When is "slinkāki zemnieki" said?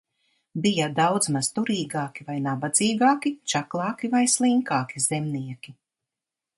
4.39-5.81